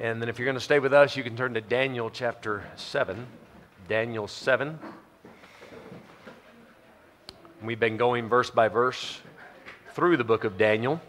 [0.00, 2.64] And then if you're going to stay with us, you can turn to Daniel chapter
[2.76, 3.26] 7.
[3.88, 4.78] Daniel 7.
[7.62, 9.18] We've been going verse by verse
[9.94, 11.00] through the book of Daniel.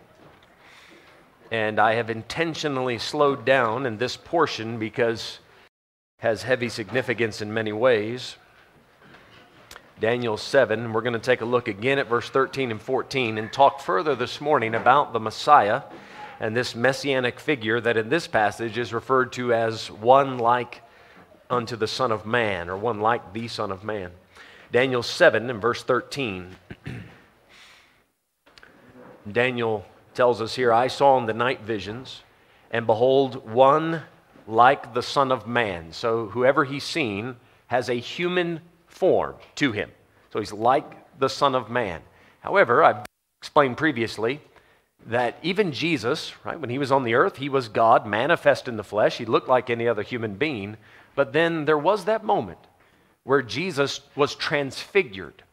[1.51, 5.39] And I have intentionally slowed down in this portion because
[6.19, 8.37] it has heavy significance in many ways.
[9.99, 13.51] Daniel 7, we're going to take a look again at verse 13 and 14 and
[13.51, 15.81] talk further this morning about the Messiah
[16.39, 20.81] and this messianic figure that in this passage is referred to as one like
[21.49, 24.11] unto the Son of Man, or one like the Son of Man.
[24.71, 26.55] Daniel 7 and verse 13.
[29.31, 32.23] Daniel tells us here I saw in the night visions,
[32.71, 34.01] and behold, one
[34.47, 35.91] like the Son of Man.
[35.91, 37.35] So whoever he's seen
[37.67, 39.91] has a human form to him.
[40.31, 42.01] So he's like the Son of Man.
[42.41, 43.05] However, I've
[43.41, 44.41] explained previously
[45.05, 48.77] that even Jesus, right, when he was on the earth, he was God manifest in
[48.77, 49.17] the flesh.
[49.17, 50.77] He looked like any other human being.
[51.15, 52.59] But then there was that moment
[53.23, 55.43] where Jesus was transfigured.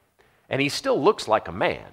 [0.48, 1.86] And he still looks like a man,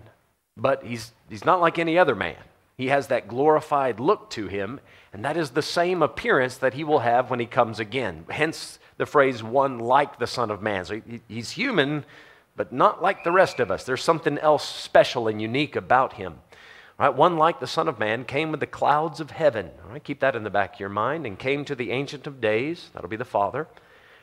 [0.57, 2.35] but he's, he's not like any other man.
[2.77, 4.79] He has that glorified look to him,
[5.13, 8.25] and that is the same appearance that he will have when he comes again.
[8.29, 10.85] Hence the phrase, one like the Son of Man.
[10.85, 12.05] So he, he's human,
[12.55, 13.83] but not like the rest of us.
[13.83, 16.39] There's something else special and unique about him.
[16.99, 19.71] Right, one like the Son of Man came with the clouds of heaven.
[19.83, 21.25] All right, keep that in the back of your mind.
[21.25, 23.67] And came to the Ancient of Days, that'll be the Father,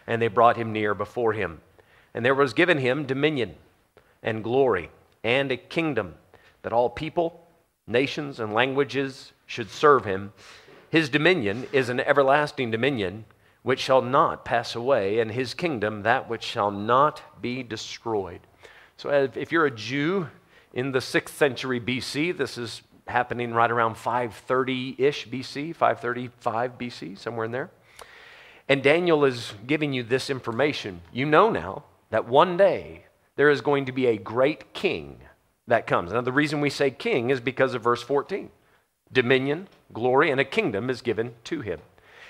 [0.07, 1.61] and they brought him near before him.
[2.15, 3.57] And there was given him dominion
[4.23, 4.91] and glory
[5.25, 6.15] and a kingdom
[6.63, 7.47] that all people,
[7.87, 10.33] nations, and languages should serve him.
[10.91, 13.25] His dominion is an everlasting dominion
[13.63, 18.41] which shall not pass away, and his kingdom that which shall not be destroyed.
[18.97, 20.29] So, if you're a Jew,
[20.73, 22.37] in the 6th century BC.
[22.37, 27.71] This is happening right around 530 ish BC, 535 BC, somewhere in there.
[28.69, 31.01] And Daniel is giving you this information.
[31.13, 35.21] You know now that one day there is going to be a great king
[35.67, 36.13] that comes.
[36.13, 38.51] Now, the reason we say king is because of verse 14
[39.11, 41.81] dominion, glory, and a kingdom is given to him.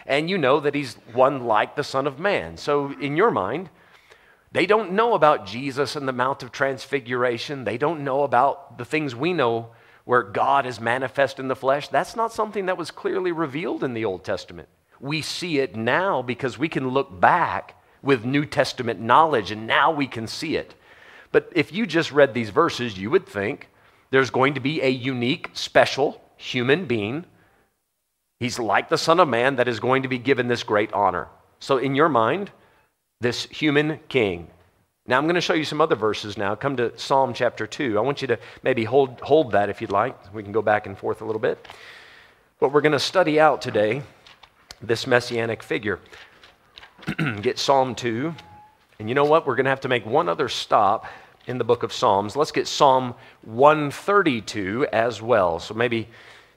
[0.07, 2.57] And you know that he's one like the Son of Man.
[2.57, 3.69] So, in your mind,
[4.53, 7.65] they don't know about Jesus and the Mount of Transfiguration.
[7.65, 9.71] They don't know about the things we know
[10.05, 11.89] where God is manifest in the flesh.
[11.89, 14.69] That's not something that was clearly revealed in the Old Testament.
[15.01, 19.91] We see it now because we can look back with New Testament knowledge and now
[19.91, 20.75] we can see it.
[21.31, 23.69] But if you just read these verses, you would think
[24.11, 27.27] there's going to be a unique, special human being.
[28.41, 31.29] He's like the Son of Man that is going to be given this great honor.
[31.61, 32.51] So, in your mind,
[33.21, 34.49] this human king.
[35.07, 36.55] Now, I'm going to show you some other verses now.
[36.55, 37.99] Come to Psalm chapter 2.
[37.99, 40.33] I want you to maybe hold, hold that if you'd like.
[40.33, 41.67] We can go back and forth a little bit.
[42.61, 44.03] But we're going to study out today
[44.81, 45.99] this messianic figure.
[47.41, 48.35] get Psalm 2.
[49.01, 49.47] And you know what?
[49.47, 51.07] We're going to have to make one other stop
[51.47, 52.37] in the book of Psalms.
[52.37, 55.59] Let's get Psalm 132 as well.
[55.59, 56.09] So maybe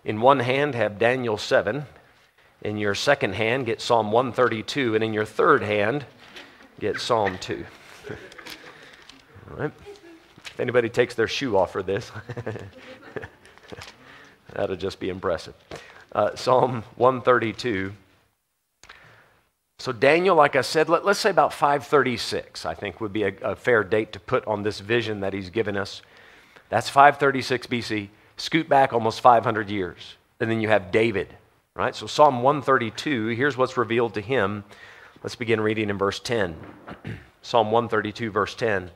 [0.04, 1.86] in one hand have Daniel 7.
[2.64, 4.94] In your second hand, get Psalm 132.
[4.94, 6.06] And in your third hand,
[6.80, 7.66] get Psalm 2.
[9.52, 9.72] All right?
[10.46, 12.12] If anybody takes their shoe off for this,
[14.54, 15.54] that'll just be impressive.
[16.12, 17.94] Uh, Psalm 132.
[19.80, 23.34] So, Daniel, like I said, let, us say about 536, I think would be a,
[23.42, 26.04] a fair date to put on this vision that he's given us.
[26.70, 28.10] That's 536 BC.
[28.38, 30.16] Scoot back almost 500 years.
[30.40, 31.36] And then you have David,
[31.76, 31.96] right?
[31.96, 34.64] So, Psalm 132, here's what's revealed to him
[35.24, 36.56] Let's begin reading in verse 10.
[37.44, 38.90] Psalm 132, verse 10.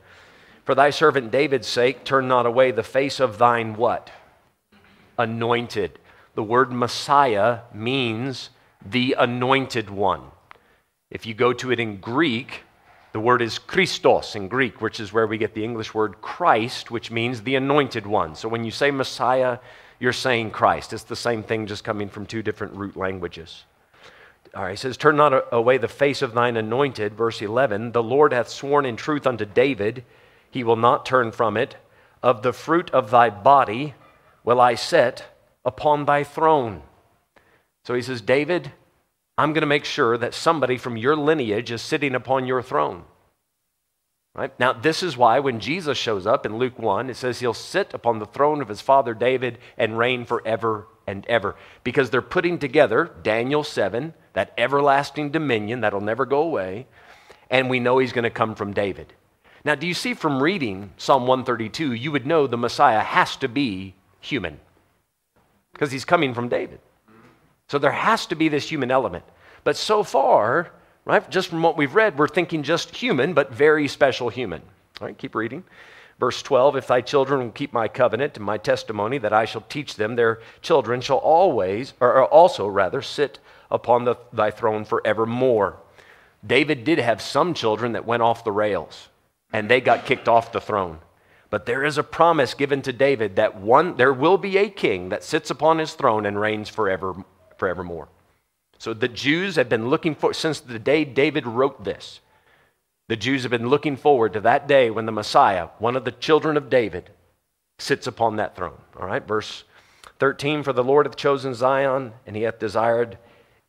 [0.64, 4.10] For thy servant David's sake, turn not away the face of thine what?
[5.16, 6.00] Anointed.
[6.34, 8.50] The word Messiah means
[8.84, 10.22] the anointed one.
[11.10, 12.64] If you go to it in Greek,
[13.12, 16.90] the word is Christos in Greek, which is where we get the English word Christ,
[16.90, 18.34] which means the anointed one.
[18.34, 19.58] So when you say Messiah,
[20.00, 20.92] you're saying Christ.
[20.92, 23.64] It's the same thing, just coming from two different root languages.
[24.56, 27.14] All right, he says, Turn not away the face of thine anointed.
[27.14, 30.02] Verse 11 The Lord hath sworn in truth unto David,
[30.50, 31.76] he will not turn from it.
[32.22, 33.94] Of the fruit of thy body
[34.42, 35.26] will I set
[35.64, 36.82] upon thy throne.
[37.84, 38.72] So he says, David,
[39.36, 43.04] I'm going to make sure that somebody from your lineage is sitting upon your throne.
[44.34, 44.58] Right?
[44.58, 47.92] Now, this is why when Jesus shows up in Luke 1, it says he'll sit
[47.92, 51.56] upon the throne of his father David and reign forever and ever.
[51.84, 56.86] Because they're putting together Daniel 7 that everlasting dominion that'll never go away,
[57.50, 59.12] and we know he's going to come from David.
[59.64, 63.48] Now, do you see from reading Psalm 132, you would know the Messiah has to
[63.48, 64.60] be human
[65.72, 66.80] because he's coming from David.
[67.68, 69.24] So there has to be this human element.
[69.64, 70.70] But so far,
[71.04, 74.62] right, just from what we've read, we're thinking just human, but very special human.
[75.00, 75.64] All right, keep reading.
[76.18, 79.62] Verse 12 If thy children will keep my covenant and my testimony that I shall
[79.62, 83.38] teach them, their children shall always, or also rather, sit
[83.70, 85.76] upon the, thy throne forevermore.
[86.46, 89.08] David did have some children that went off the rails
[89.52, 90.98] and they got kicked off the throne.
[91.50, 95.08] But there is a promise given to David that one there will be a king
[95.10, 97.14] that sits upon his throne and reigns forever
[97.56, 98.08] forevermore.
[98.78, 102.20] So the Jews have been looking for since the day David wrote this.
[103.08, 106.12] The Jews have been looking forward to that day when the Messiah, one of the
[106.12, 107.10] children of David,
[107.78, 108.78] sits upon that throne.
[108.98, 109.64] All right, verse
[110.18, 113.18] 13 For the Lord hath chosen Zion, and he hath desired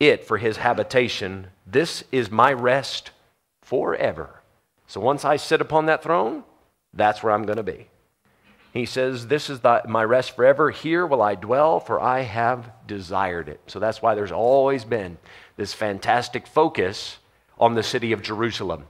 [0.00, 1.48] it for his habitation.
[1.66, 3.12] This is my rest
[3.62, 4.42] forever.
[4.86, 6.42] So once I sit upon that throne,
[6.92, 7.88] that's where I'm going to be.
[8.72, 10.70] He says, This is the, my rest forever.
[10.70, 13.60] Here will I dwell, for I have desired it.
[13.66, 15.18] So that's why there's always been
[15.56, 17.18] this fantastic focus
[17.58, 18.86] on the city of Jerusalem.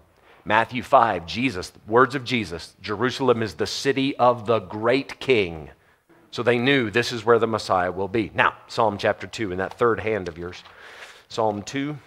[0.49, 5.69] Matthew 5, Jesus, words of Jesus, Jerusalem is the city of the great king.
[6.31, 8.31] So they knew this is where the Messiah will be.
[8.35, 10.65] Now, Psalm chapter 2, in that third hand of yours.
[11.29, 11.99] Psalm 2.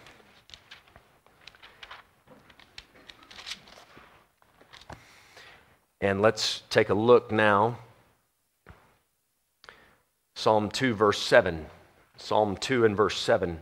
[6.02, 7.78] And let's take a look now.
[10.36, 11.68] Psalm 2, verse 7.
[12.18, 13.60] Psalm 2 and verse 7.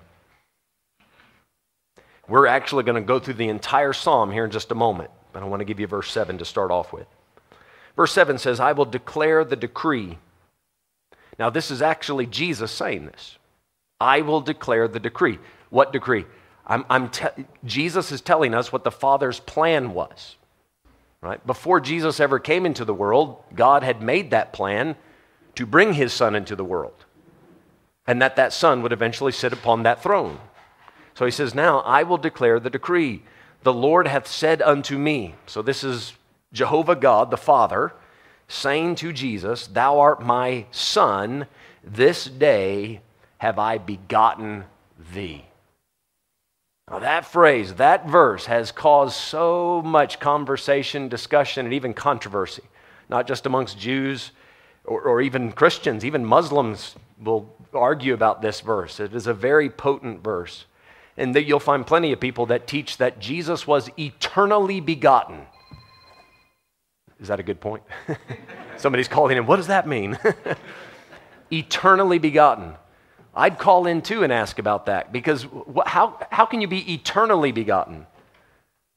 [2.29, 5.41] We're actually going to go through the entire psalm here in just a moment, but
[5.41, 7.07] I want to give you verse 7 to start off with.
[7.95, 10.17] Verse 7 says, I will declare the decree.
[11.39, 13.37] Now, this is actually Jesus saying this.
[13.99, 15.39] I will declare the decree.
[15.69, 16.25] What decree?
[16.65, 20.35] I'm, I'm te- Jesus is telling us what the Father's plan was.
[21.21, 21.45] Right?
[21.45, 24.95] Before Jesus ever came into the world, God had made that plan
[25.55, 27.05] to bring his son into the world.
[28.07, 30.39] And that that son would eventually sit upon that throne.
[31.15, 33.23] So he says, Now I will declare the decree.
[33.63, 35.35] The Lord hath said unto me.
[35.45, 36.13] So this is
[36.53, 37.93] Jehovah God, the Father,
[38.47, 41.47] saying to Jesus, Thou art my son.
[41.83, 43.01] This day
[43.37, 44.65] have I begotten
[45.13, 45.45] thee.
[46.89, 52.63] Now, that phrase, that verse has caused so much conversation, discussion, and even controversy,
[53.09, 54.31] not just amongst Jews
[54.85, 58.99] or, or, even Christians, even Muslims will argue about this verse.
[58.99, 60.65] It is a very potent verse.
[61.19, 65.41] And that you'll find plenty of people that teach that Jesus was eternally begotten.
[67.19, 67.83] Is that a good point?
[68.77, 70.17] Somebody's calling in, what does that mean?
[71.51, 72.73] eternally begotten.
[73.35, 75.45] I'd call in too and ask about that because
[75.85, 78.07] how, how can you be eternally begotten?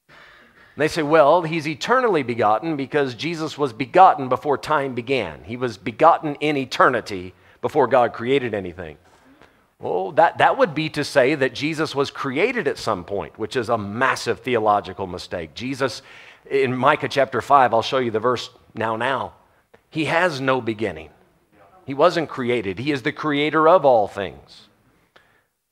[0.09, 5.43] And they say, well, he's eternally begotten because Jesus was begotten before time began.
[5.43, 8.97] He was begotten in eternity before God created anything.
[9.83, 13.57] Well, that, that would be to say that Jesus was created at some point, which
[13.57, 15.55] is a massive theological mistake.
[15.55, 16.01] Jesus,
[16.49, 19.33] in Micah chapter 5, I'll show you the verse now, now.
[19.89, 21.09] He has no beginning.
[21.85, 24.69] He wasn't created, He is the creator of all things.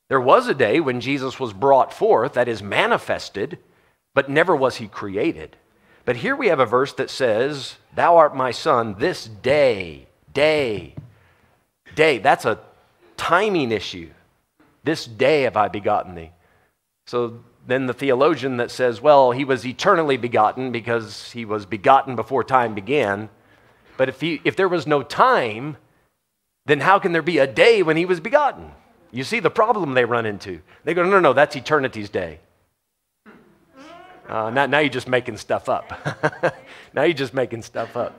[0.09, 3.59] There was a day when Jesus was brought forth, that is, manifested,
[4.13, 5.55] but never was He created.
[6.03, 10.95] But here we have a verse that says, Thou art my son this day, day,
[11.95, 12.17] day.
[12.17, 12.59] That's a
[13.21, 14.09] timing issue.
[14.83, 16.31] This day have I begotten thee.
[17.05, 22.15] So then the theologian that says, well, he was eternally begotten because he was begotten
[22.15, 23.29] before time began.
[23.95, 25.77] But if, he, if there was no time,
[26.65, 28.71] then how can there be a day when he was begotten?
[29.11, 30.61] You see the problem they run into.
[30.83, 32.39] They go, no, no, no, that's eternity's day.
[34.27, 35.91] Uh, now, now you're just making stuff up.
[36.93, 38.15] now you're just making stuff up.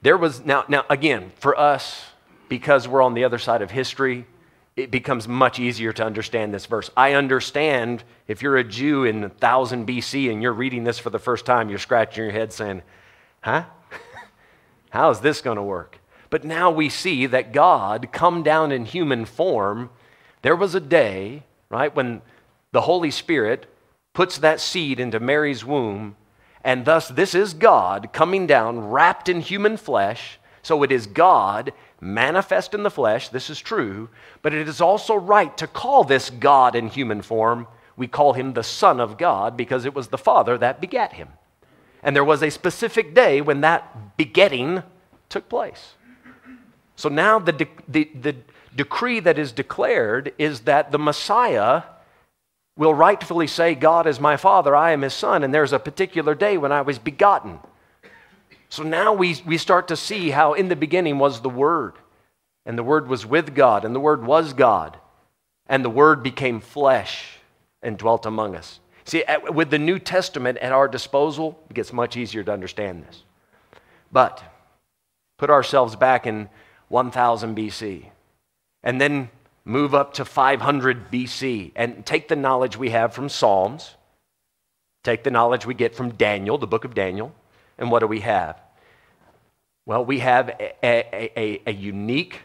[0.00, 2.04] There was, now, now again, for us,
[2.48, 4.26] because we're on the other side of history,
[4.76, 6.90] it becomes much easier to understand this verse.
[6.96, 11.18] I understand if you're a Jew in 1000 BC and you're reading this for the
[11.18, 12.82] first time, you're scratching your head saying,
[13.40, 13.64] huh?
[14.90, 15.98] How is this going to work?
[16.30, 19.90] But now we see that God come down in human form.
[20.42, 22.22] There was a day, right, when
[22.72, 23.66] the Holy Spirit
[24.12, 26.16] puts that seed into Mary's womb,
[26.62, 30.38] and thus this is God coming down wrapped in human flesh.
[30.62, 34.08] So it is God manifest in the flesh, this is true,
[34.42, 37.66] but it is also right to call this God in human form.
[37.96, 41.28] We call him the Son of God because it was the Father that begat him.
[42.02, 44.82] And there was a specific day when that begetting
[45.28, 45.94] took place.
[46.94, 48.36] So now the, de- the, the
[48.74, 51.82] decree that is declared is that the Messiah
[52.76, 56.34] will rightfully say, God is my Father, I am his Son, and there's a particular
[56.34, 57.58] day when I was begotten.
[58.68, 61.94] So now we, we start to see how in the beginning was the Word.
[62.66, 64.98] and the Word was with God, and the Word was God,
[65.66, 67.38] and the Word became flesh
[67.82, 68.80] and dwelt among us.
[69.04, 73.22] See, with the New Testament at our disposal, it gets much easier to understand this.
[74.12, 74.42] But
[75.38, 76.50] put ourselves back in
[76.88, 78.10] 1000 BC,
[78.82, 79.30] and then
[79.64, 83.94] move up to 500 BC, and take the knowledge we have from Psalms,
[85.04, 87.32] take the knowledge we get from Daniel, the book of Daniel,
[87.78, 88.60] and what do we have?
[89.86, 92.40] Well, we have a, a, a, a unique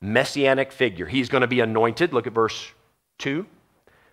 [0.00, 1.06] messianic figure.
[1.06, 2.12] He's going to be anointed.
[2.12, 2.72] Look at verse
[3.18, 3.46] 2.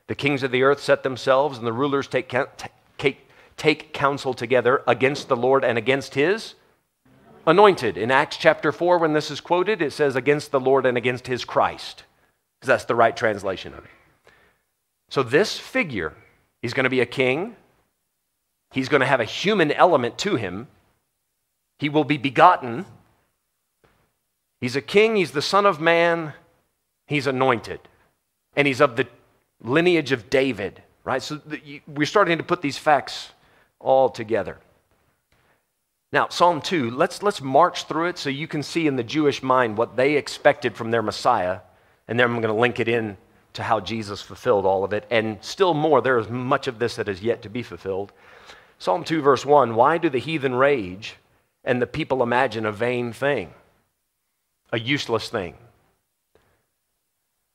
[0.07, 2.33] The kings of the earth set themselves, and the rulers take,
[2.97, 6.55] take, take counsel together against the Lord and against his
[7.45, 7.97] anointed.
[7.97, 11.27] In Acts chapter 4, when this is quoted, it says against the Lord and against
[11.27, 12.03] his Christ,
[12.59, 13.91] because that's the right translation of it.
[15.09, 16.13] So, this figure,
[16.61, 17.55] he's going to be a king,
[18.71, 20.67] he's going to have a human element to him,
[21.77, 22.85] he will be begotten
[24.61, 26.33] He's a king, he's the son of man,
[27.07, 27.79] he's anointed,
[28.55, 29.07] and he's of the
[29.61, 31.21] lineage of David, right?
[31.21, 31.41] So
[31.87, 33.31] we're starting to put these facts
[33.79, 34.57] all together.
[36.11, 39.43] Now, Psalm 2, let's, let's march through it so you can see in the Jewish
[39.43, 41.59] mind what they expected from their Messiah,
[42.07, 43.15] and then I'm going to link it in
[43.53, 45.05] to how Jesus fulfilled all of it.
[45.09, 48.11] And still more, there is much of this that is yet to be fulfilled.
[48.79, 51.15] Psalm 2, verse 1 Why do the heathen rage
[51.63, 53.53] and the people imagine a vain thing?
[54.71, 55.55] a useless thing.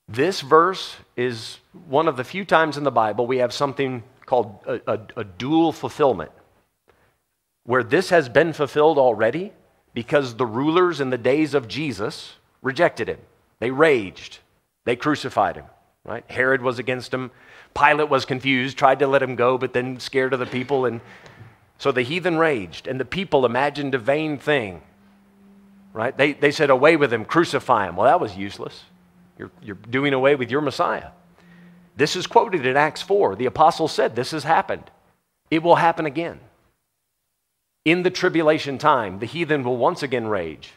[0.09, 4.59] This verse is one of the few times in the Bible we have something called
[4.67, 6.33] a, a, a, dual fulfillment,
[7.65, 9.53] where this has been fulfilled already
[9.93, 13.19] because the rulers in the days of Jesus rejected him.
[13.61, 14.39] They raged,
[14.85, 15.67] they crucified him,
[16.05, 16.25] right?
[16.31, 17.31] Herod was against him.
[17.75, 20.87] Pilate was confused, tried to let him go, but then scared of the people.
[20.87, 21.01] And
[21.79, 24.83] so the heathen raged, and the people imagined a vain thing
[25.95, 26.17] right?
[26.19, 27.97] They, they said, Away with him, crucify him.
[27.97, 28.85] Well, that was useless.
[29.39, 31.11] You're, you're doing away with your Messiah.
[31.97, 33.37] This is quoted in Acts 4.
[33.37, 34.91] The apostle said, This has happened.
[35.51, 36.41] It will happen again.
[37.85, 40.73] In the tribulation time, the heathen will once again rage.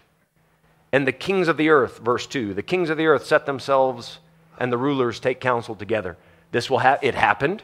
[0.94, 4.20] And the kings of the earth, verse 2, the kings of the earth set themselves
[4.58, 6.18] and the rulers take counsel together.
[6.52, 7.64] This will have it happened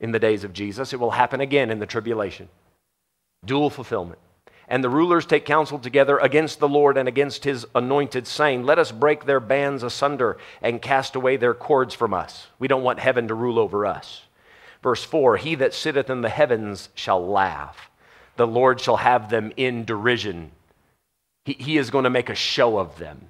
[0.00, 0.92] in the days of Jesus.
[0.92, 2.48] It will happen again in the tribulation.
[3.44, 4.18] Dual fulfillment
[4.68, 8.78] and the rulers take counsel together against the Lord and against his anointed, saying, Let
[8.78, 12.48] us break their bands asunder and cast away their cords from us.
[12.58, 14.22] We don't want heaven to rule over us.
[14.82, 17.90] Verse 4 He that sitteth in the heavens shall laugh,
[18.36, 20.52] the Lord shall have them in derision.
[21.46, 23.26] He, he is going to make a show of them.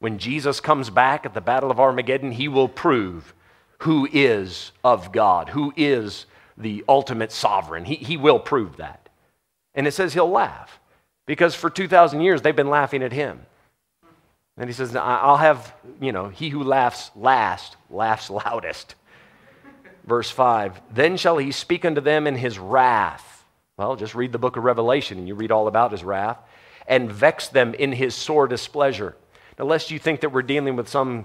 [0.00, 3.32] When Jesus comes back at the Battle of Armageddon, he will prove
[3.80, 7.84] who is of God, who is the ultimate sovereign.
[7.84, 9.08] He, he will prove that.
[9.74, 10.78] And it says he'll laugh
[11.26, 13.40] because for 2,000 years they've been laughing at him.
[14.56, 18.94] And he says, I'll have, you know, he who laughs last laughs loudest.
[20.04, 23.44] Verse 5 Then shall he speak unto them in his wrath.
[23.78, 26.38] Well, just read the book of Revelation and you read all about his wrath.
[26.86, 29.16] And vex them in his sore displeasure.
[29.58, 31.24] Now, lest you think that we're dealing with some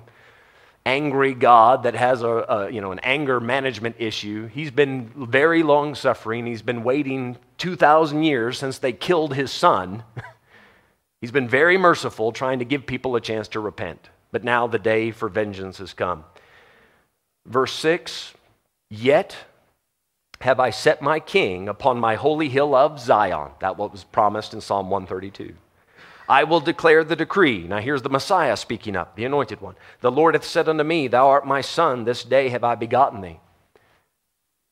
[0.86, 4.48] angry God that has a, a, you know, an anger management issue.
[4.48, 6.46] He's been very long suffering.
[6.46, 10.04] He's been waiting 2,000 years since they killed his son.
[11.22, 14.10] He's been very merciful, trying to give people a chance to repent.
[14.32, 16.24] But now the day for vengeance has come.
[17.48, 18.34] Verse 6
[18.90, 19.36] Yet
[20.42, 23.52] have I set my king upon my holy hill of Zion.
[23.60, 25.56] That what was promised in Psalm 132.
[26.28, 27.68] I will declare the decree.
[27.68, 29.76] Now here's the Messiah speaking up, the anointed one.
[30.02, 33.22] The Lord hath said unto me, Thou art my son, this day have I begotten
[33.22, 33.40] thee.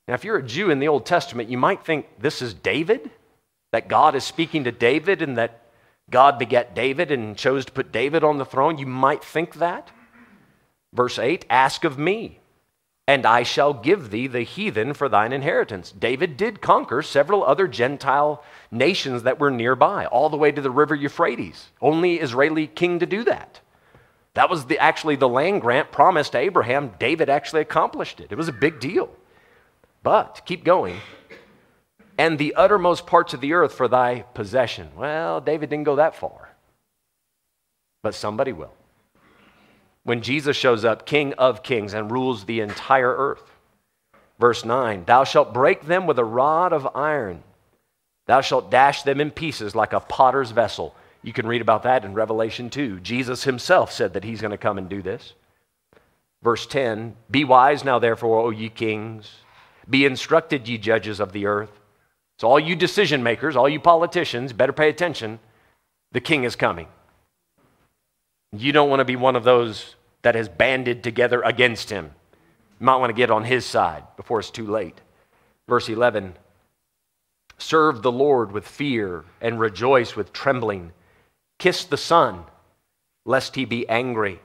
[0.08, 3.10] Now, if you're a Jew in the Old Testament, you might think this is David,
[3.72, 5.62] that God is speaking to David and that
[6.10, 8.78] God begat David and chose to put David on the throne.
[8.78, 9.92] You might think that.
[10.94, 12.40] Verse 8 Ask of me,
[13.08, 15.92] and I shall give thee the heathen for thine inheritance.
[15.92, 20.72] David did conquer several other Gentile nations that were nearby, all the way to the
[20.72, 21.70] river Euphrates.
[21.82, 23.60] Only Israeli king to do that.
[24.36, 26.94] That was the, actually the land grant promised to Abraham.
[26.98, 28.32] David actually accomplished it.
[28.32, 29.10] It was a big deal.
[30.02, 31.00] But keep going.
[32.18, 34.92] And the uttermost parts of the earth for thy possession.
[34.96, 36.50] Well, David didn't go that far,
[38.02, 38.74] but somebody will
[40.04, 43.52] when Jesus shows up, King of kings, and rules the entire earth.
[44.40, 47.44] Verse 9 Thou shalt break them with a rod of iron,
[48.28, 50.96] thou shalt dash them in pieces like a potter's vessel.
[51.22, 53.00] You can read about that in Revelation 2.
[53.00, 55.34] Jesus himself said that he's going to come and do this.
[56.42, 59.32] Verse 10 Be wise now, therefore, O ye kings,
[59.90, 61.72] be instructed, ye judges of the earth.
[62.40, 65.40] So, all you decision makers, all you politicians, better pay attention.
[66.12, 66.88] The king is coming.
[68.56, 72.12] You don't want to be one of those that has banded together against him.
[72.80, 75.02] You might want to get on his side before it's too late.
[75.68, 76.36] Verse 11
[77.58, 80.92] Serve the Lord with fear and rejoice with trembling.
[81.60, 82.44] Kiss the Son,
[83.26, 84.40] lest he be angry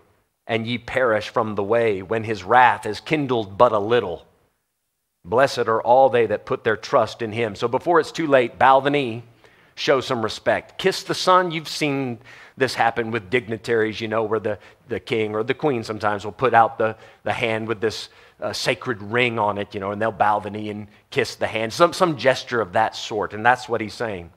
[0.47, 4.27] and ye perish from the way when his wrath is kindled but a little.
[5.25, 7.55] Blessed are all they that put their trust in him.
[7.55, 9.25] So before it's too late, bow the knee,
[9.79, 10.79] show some respect.
[10.79, 11.51] Kiss the Son.
[11.51, 12.19] You've seen
[12.57, 14.59] this happen with dignitaries, you know, where the,
[14.89, 18.09] the king or the queen sometimes will put out the, the hand with this
[18.41, 21.47] a sacred ring on it, you know, and they'll bow the knee and kiss the
[21.47, 23.35] hand, some, some gesture of that sort.
[23.35, 24.31] And that's what he's saying.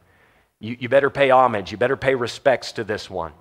[0.60, 3.34] You, you better pay homage, you better pay respects to this one.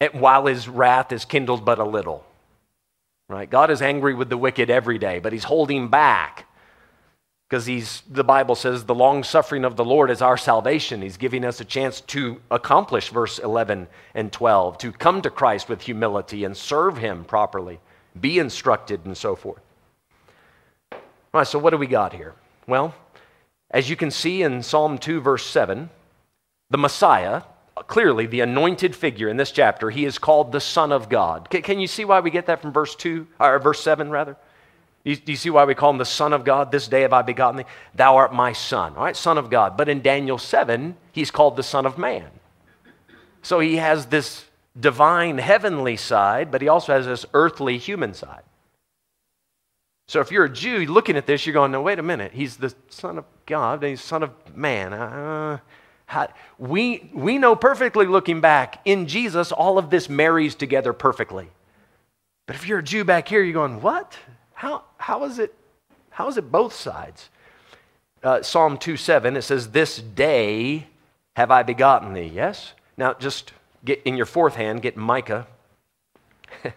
[0.00, 2.24] And while his wrath is kindled but a little.
[3.28, 3.48] Right?
[3.48, 6.46] God is angry with the wicked every day, but he's holding back
[7.48, 11.16] because he's the bible says the long suffering of the lord is our salvation he's
[11.16, 15.82] giving us a chance to accomplish verse 11 and 12 to come to christ with
[15.82, 17.80] humility and serve him properly
[18.20, 19.62] be instructed, and so forth.
[20.92, 20.98] All
[21.34, 22.34] right, so what do we got here?
[22.66, 22.94] Well,
[23.70, 25.90] as you can see in Psalm 2, verse 7,
[26.70, 27.42] the Messiah,
[27.86, 31.48] clearly the anointed figure in this chapter, he is called the Son of God.
[31.50, 34.36] Can you see why we get that from verse 2, or verse 7, rather?
[35.14, 36.70] Do you, see why we call him the Son of God?
[36.70, 37.64] This day have I begotten thee.
[37.94, 38.94] Thou art my Son.
[38.94, 39.74] All right, Son of God.
[39.74, 42.28] But in Daniel 7, he's called the Son of Man.
[43.40, 44.44] So he has this
[44.78, 48.42] divine heavenly side, but he also has this earthly human side.
[50.08, 52.32] So if you're a Jew looking at this, you're going, no, wait a minute.
[52.32, 54.92] He's the Son of God, he's Son of Man.
[54.92, 55.58] Uh,
[56.04, 61.48] how, we, we know perfectly looking back, in Jesus, all of this marries together perfectly.
[62.46, 64.18] But if you're a Jew back here, you're going, what?
[64.58, 65.54] How, how is it?
[66.10, 67.28] How is it both sides?
[68.22, 70.86] Uh, Psalm 2 7, it says, This day
[71.36, 72.30] have I begotten thee.
[72.34, 72.72] Yes?
[72.96, 73.52] Now, just
[73.84, 75.46] Get in your fourth hand, get Micah.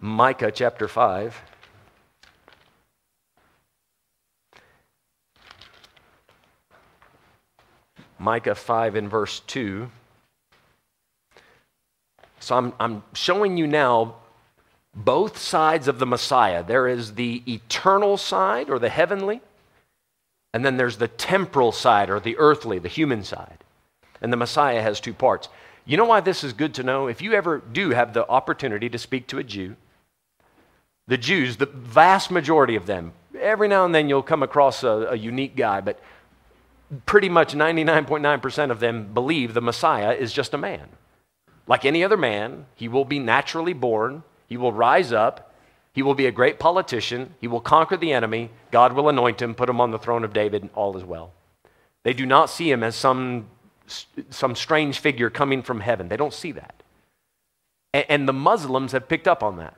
[0.00, 1.42] Micah chapter 5.
[8.18, 9.90] Micah 5 and verse 2.
[12.38, 14.16] So I'm, I'm showing you now
[14.94, 16.62] both sides of the Messiah.
[16.62, 19.40] There is the eternal side or the heavenly,
[20.52, 23.58] and then there's the temporal side or the earthly, the human side.
[24.20, 25.48] And the Messiah has two parts.
[25.84, 27.06] You know why this is good to know?
[27.06, 29.76] If you ever do have the opportunity to speak to a Jew,
[31.06, 35.08] the Jews, the vast majority of them, every now and then you'll come across a,
[35.10, 36.00] a unique guy, but
[37.06, 40.88] pretty much 99.9% of them believe the Messiah is just a man.
[41.66, 45.54] Like any other man, he will be naturally born, he will rise up,
[45.94, 49.54] he will be a great politician, he will conquer the enemy, God will anoint him,
[49.54, 51.32] put him on the throne of David, and all is well.
[52.02, 53.46] They do not see him as some
[54.28, 56.08] some strange figure coming from heaven.
[56.08, 56.82] They don't see that.
[57.94, 59.74] And and the Muslims have picked up on that.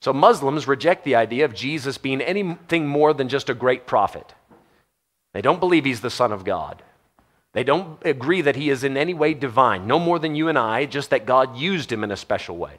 [0.00, 4.34] So Muslims reject the idea of Jesus being anything more than just a great prophet.
[5.32, 6.82] They don't believe he's the Son of God.
[7.52, 10.58] They don't agree that he is in any way divine, no more than you and
[10.58, 12.78] I, just that God used him in a special way.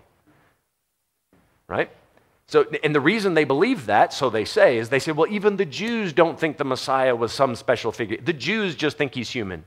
[1.73, 1.89] Right?
[2.45, 5.57] So, and the reason they believe that, so they say, is they say, well, even
[5.57, 8.17] the Jews don't think the Messiah was some special figure.
[8.23, 9.63] The Jews just think he's human.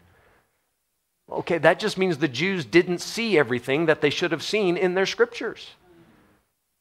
[1.28, 4.94] Okay, that just means the Jews didn't see everything that they should have seen in
[4.94, 5.70] their scriptures.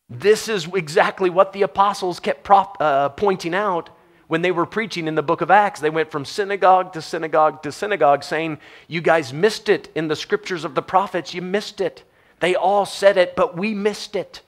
[0.07, 3.89] This is exactly what the apostles kept uh, pointing out
[4.27, 5.79] when they were preaching in the book of Acts.
[5.79, 10.15] They went from synagogue to synagogue to synagogue saying, You guys missed it in the
[10.15, 11.33] scriptures of the prophets.
[11.33, 12.03] You missed it.
[12.39, 14.41] They all said it, but we missed it.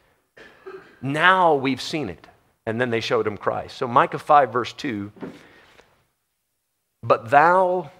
[1.01, 2.27] Now we've seen it.
[2.65, 3.77] And then they showed him Christ.
[3.77, 5.12] So, Micah 5, verse 2
[7.01, 7.91] But thou,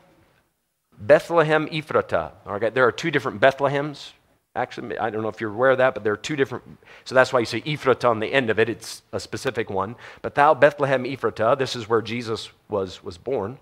[1.00, 2.32] Bethlehem Ephratah.
[2.46, 4.12] Okay, there are two different Bethlehems.
[4.56, 6.64] Actually, I don't know if you're aware of that, but there are two different.
[7.06, 8.68] So that's why you say Ephratah on the end of it.
[8.68, 9.96] It's a specific one.
[10.22, 13.60] But thou, Bethlehem Ephratah, this is where Jesus was, was born.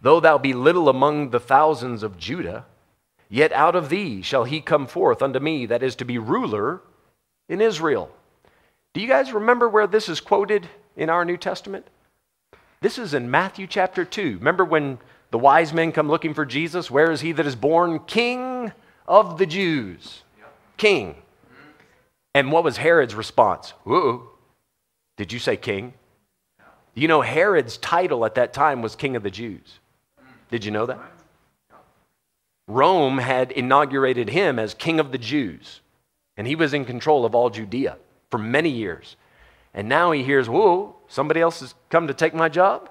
[0.00, 2.64] Though thou be little among the thousands of Judah,
[3.28, 6.80] yet out of thee shall he come forth unto me that is to be ruler
[7.48, 8.10] in Israel.
[8.92, 11.86] Do you guys remember where this is quoted in our New Testament?
[12.80, 14.38] This is in Matthew chapter 2.
[14.38, 14.98] Remember when
[15.30, 16.90] the wise men come looking for Jesus.
[16.90, 17.98] Where is he that is born?
[18.00, 18.72] King
[19.08, 20.22] of the Jews.
[20.76, 21.16] King.
[22.34, 23.70] And what was Herod's response?
[23.84, 24.28] Whoa,
[25.16, 25.94] did you say king?
[26.94, 29.78] You know, Herod's title at that time was King of the Jews.
[30.50, 30.98] Did you know that?
[32.66, 35.80] Rome had inaugurated him as King of the Jews,
[36.36, 37.96] and he was in control of all Judea
[38.30, 39.16] for many years.
[39.72, 42.88] And now he hears, whoa, somebody else has come to take my job?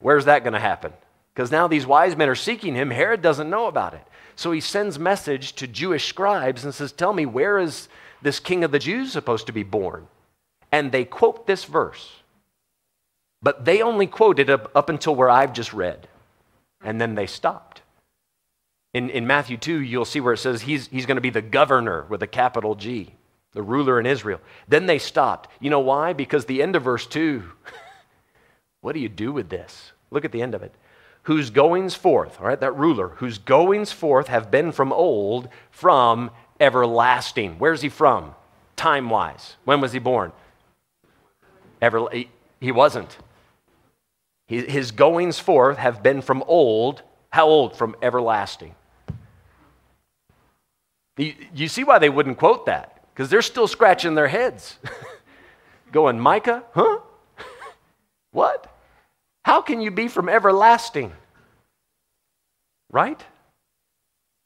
[0.00, 0.92] Where's that going to happen?
[1.34, 2.90] Because now these wise men are seeking him.
[2.90, 4.06] Herod doesn't know about it.
[4.36, 7.88] So he sends message to Jewish scribes and says, Tell me, where is
[8.22, 10.08] this king of the Jews supposed to be born?
[10.72, 12.22] And they quote this verse.
[13.42, 16.08] But they only quoted up, up until where I've just read.
[16.82, 17.73] And then they stopped.
[18.94, 21.42] In, in Matthew 2, you'll see where it says he's, he's going to be the
[21.42, 23.14] governor with a capital G,
[23.52, 24.40] the ruler in Israel.
[24.68, 25.50] Then they stopped.
[25.60, 26.12] You know why?
[26.12, 27.42] Because the end of verse 2,
[28.80, 29.92] what do you do with this?
[30.10, 30.74] Look at the end of it
[31.24, 36.30] whose goings forth, all right, that ruler, whose goings forth have been from old, from
[36.60, 37.56] everlasting.
[37.58, 38.34] Where's he from?
[38.76, 39.56] Time wise.
[39.64, 40.32] When was he born?
[41.80, 42.28] Ever, he,
[42.60, 43.16] he wasn't.
[44.46, 47.02] His goings forth have been from old.
[47.30, 47.76] How old?
[47.76, 48.74] From everlasting.
[51.16, 53.04] You, see why they wouldn't quote that?
[53.12, 54.78] Because they're still scratching their heads.
[55.92, 56.64] Going, Micah?
[56.72, 56.98] Huh?
[58.32, 58.66] what?
[59.44, 61.12] How can you be from everlasting?
[62.90, 63.22] Right?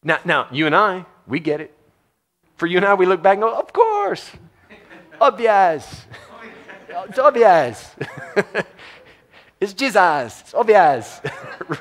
[0.03, 1.75] Now, now, you and I, we get it.
[2.57, 4.31] For you and I, we look back and go, of course.
[5.21, 6.05] obvious.
[7.09, 7.95] it's obvious.
[9.61, 10.41] it's Jesus.
[10.41, 11.21] It's obvious.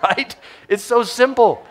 [0.04, 0.36] right?
[0.70, 1.66] It's so simple.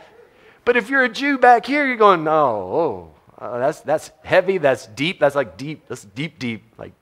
[0.67, 4.59] But if you're a Jew back here, you're going, no, oh, uh, that's, that's heavy,
[4.59, 6.93] that's deep, that's like deep, that's deep, deep, like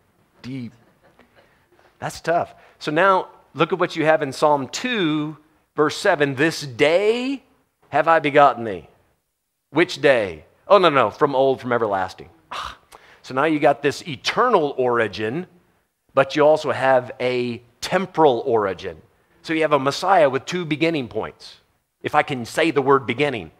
[0.42, 0.74] deep.
[1.98, 2.54] That's tough.
[2.78, 5.38] So now look at what you have in Psalm 2,
[5.76, 6.34] verse 7.
[6.34, 7.42] This day
[7.88, 8.86] have I begotten thee.
[9.70, 10.44] Which day?
[10.68, 12.28] Oh, no, no, from old, from everlasting.
[12.52, 12.76] Ah.
[13.22, 15.46] So now you got this eternal origin,
[16.12, 19.00] but you also have a temporal origin.
[19.40, 21.60] So you have a Messiah with two beginning points.
[22.04, 23.50] If I can say the word beginning,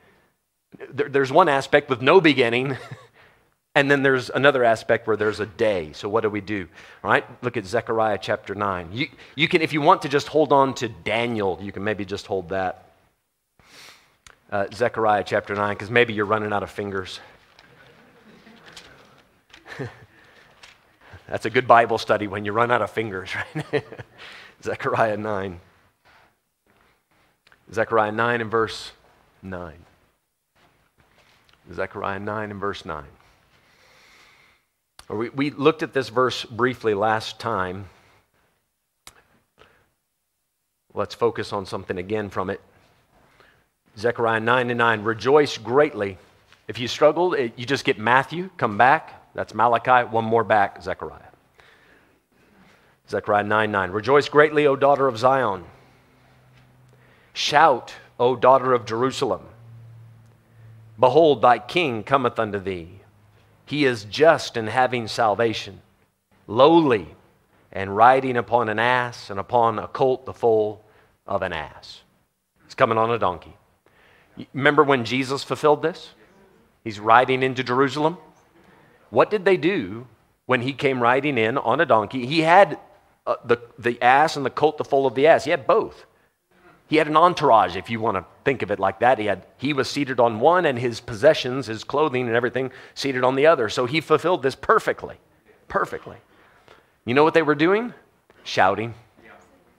[0.89, 2.77] there's one aspect with no beginning,
[3.77, 5.91] And then there's another aspect where there's a day.
[5.95, 6.69] So what do we do?
[7.03, 8.91] All right, look at Zechariah chapter 9.
[8.93, 12.05] You, you can, if you want to just hold on to Daniel, you can maybe
[12.05, 12.93] just hold that.
[14.51, 17.19] Uh, Zechariah chapter 9, because maybe you're running out of fingers.
[21.29, 23.85] That's a good Bible study when you run out of fingers, right?
[24.63, 25.61] Zechariah 9.
[27.73, 28.93] Zechariah 9 and verse
[29.43, 29.75] 9.
[31.73, 33.05] Zechariah 9 and verse 9.
[35.09, 37.87] We, we looked at this verse briefly last time.
[40.93, 42.61] Let's focus on something again from it.
[43.99, 45.03] Zechariah 9 and 9.
[45.03, 46.19] Rejoice greatly.
[46.69, 49.21] If you struggled, eh, you just get Matthew, come back.
[49.35, 50.09] That's Malachi.
[50.09, 51.21] One more back, Zechariah.
[53.09, 53.91] Zechariah 9 9.
[53.91, 55.65] Rejoice greatly, O daughter of Zion.
[57.35, 59.43] Shout, O daughter of Jerusalem.
[60.99, 63.01] Behold, thy king cometh unto thee.
[63.67, 65.83] He is just in having salvation,
[66.47, 67.09] lowly,
[67.73, 70.85] and riding upon an ass and upon a colt, the foal
[71.27, 72.03] of an ass.
[72.65, 73.57] He's coming on a donkey.
[74.53, 76.11] Remember when Jesus fulfilled this?
[76.85, 78.17] He's riding into Jerusalem.
[79.11, 80.07] What did they do
[80.47, 82.27] when he came riding in on a donkey?
[82.27, 82.79] He had
[83.27, 85.45] uh, the, the ass and the colt, the foal of the ass.
[85.45, 86.07] He had both.
[86.87, 89.19] He had an entourage, if you want to think of it like that.
[89.19, 93.25] He, had, he was seated on one, and his possessions, his clothing and everything, seated
[93.25, 93.69] on the other.
[93.69, 95.17] So he fulfilled this perfectly.
[95.67, 96.17] Perfectly.
[97.07, 97.95] You know what they were doing?
[98.45, 98.95] Shouting.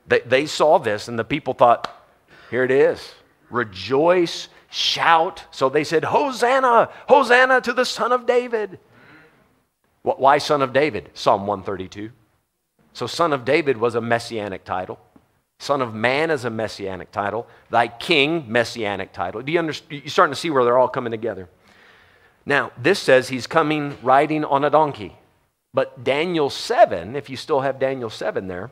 [0.07, 1.89] They, they saw this, and the people thought,
[2.49, 3.13] here it is.
[3.49, 5.43] Rejoice, shout.
[5.51, 8.79] So they said, Hosanna, Hosanna to the Son of David.
[10.01, 11.09] Why Son of David?
[11.13, 12.11] Psalm 132.
[12.93, 14.99] So, Son of David was a messianic title.
[15.59, 17.47] Son of Man is a messianic title.
[17.69, 19.41] Thy King, messianic title.
[19.41, 20.01] Do you understand?
[20.03, 21.49] You're starting to see where they're all coming together.
[22.45, 25.15] Now, this says he's coming riding on a donkey.
[25.73, 28.71] But Daniel 7, if you still have Daniel 7 there,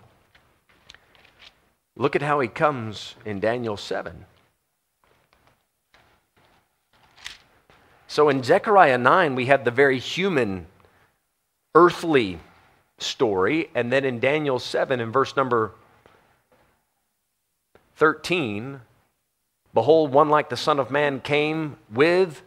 [1.96, 4.26] look at how he comes in Daniel 7.
[8.08, 10.67] So in Zechariah 9, we have the very human,
[11.74, 12.39] earthly
[13.00, 13.69] story.
[13.74, 15.72] And then in Daniel 7, in verse number
[17.95, 18.82] 13,
[19.73, 22.41] behold, one like the Son of Man came with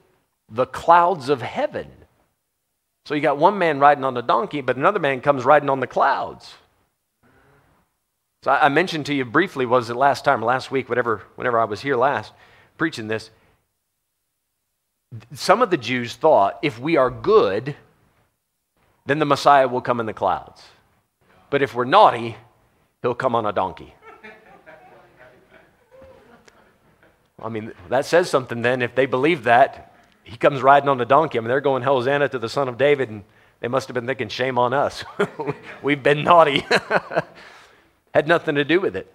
[0.49, 1.91] the clouds of heaven.
[3.05, 5.81] So you got one man riding on a donkey, but another man comes riding on
[5.81, 6.55] the clouds.
[8.43, 11.65] So I mentioned to you briefly, was it last time last week, whatever, whenever I
[11.65, 12.33] was here last,
[12.79, 13.31] preaching this.
[15.33, 17.75] Some of the Jews thought if we are good,
[19.05, 20.63] then the Messiah will come in the clouds.
[21.51, 22.37] But if we're naughty,
[23.03, 23.95] he'll come on a donkey.
[27.43, 28.83] I mean, that says something then.
[28.83, 29.93] If they believe that,
[30.25, 31.39] he comes riding on the donkey.
[31.39, 33.25] I mean, they're going Hosanna to the Son of David, and
[33.61, 35.05] they must have been thinking, shame on us.
[35.83, 36.65] We've been naughty.
[38.15, 39.13] Had nothing to do with it.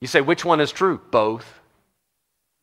[0.00, 1.00] You say, which one is true?
[1.10, 1.60] Both.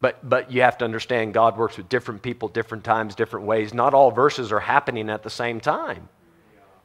[0.01, 3.73] But, but you have to understand God works with different people, different times, different ways.
[3.73, 6.09] Not all verses are happening at the same time.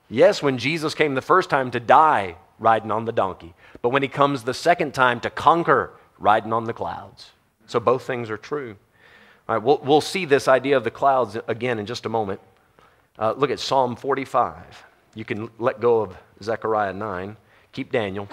[0.09, 4.03] Yes, when Jesus came the first time to die riding on the donkey, but when
[4.03, 7.33] he comes the second time to conquer riding on the clouds.
[7.69, 8.77] So both things are true.
[9.49, 12.41] All right, we'll, we'll see this idea of the clouds again in just a moment.
[13.19, 14.85] Uh, look at Psalm 45.
[15.15, 17.37] You can let go of Zechariah 9,
[17.73, 18.29] keep Daniel,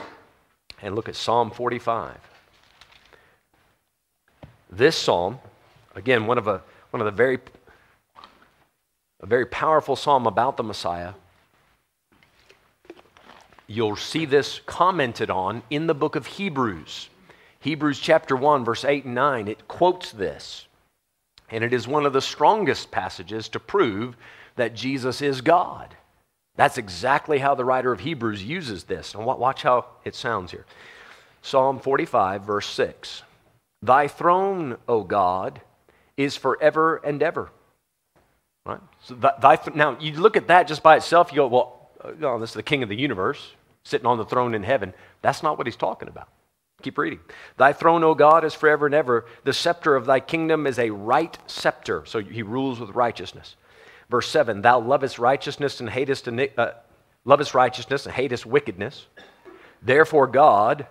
[0.82, 2.18] and look at Psalm 45.
[4.70, 5.40] This psalm,
[5.96, 7.40] again, one of, a, one of the very,
[9.20, 11.14] a very powerful psalm about the Messiah.
[13.68, 17.10] You'll see this commented on in the book of Hebrews.
[17.66, 20.68] Hebrews chapter 1, verse 8 and 9, it quotes this.
[21.50, 24.16] And it is one of the strongest passages to prove
[24.56, 25.96] that Jesus is God.
[26.58, 29.16] That's exactly how the writer of Hebrews uses this.
[29.16, 30.68] And watch how it sounds here.
[31.42, 33.24] Psalm 45, verse 6.
[33.82, 35.60] Thy throne, O God,
[36.18, 37.50] is forever and ever.
[38.68, 38.80] Right?
[39.02, 42.40] So thy, now, you look at that just by itself, you go, well, uh, oh,
[42.40, 44.94] this is the king of the universe sitting on the throne in heaven.
[45.24, 46.30] That's not what he's talking about.
[46.82, 47.20] Keep reading.
[47.58, 49.26] Thy throne, O God, is forever and ever.
[49.44, 52.04] The scepter of thy kingdom is a right scepter.
[52.06, 53.56] So he rules with righteousness.
[54.10, 56.72] Verse 7 Thou lovest righteousness and hatest, uh,
[57.24, 59.08] lovest righteousness and hatest wickedness.
[59.82, 60.88] Therefore, God,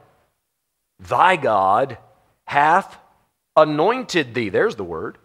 [0.98, 1.98] thy God,
[2.46, 2.98] hath
[3.56, 5.18] anointed thee, there's the word,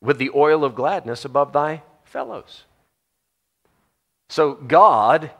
[0.00, 2.64] with the oil of gladness above thy fellows.
[4.28, 5.30] So, God,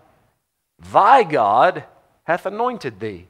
[0.92, 1.84] thy God,
[2.24, 3.26] hath anointed thee.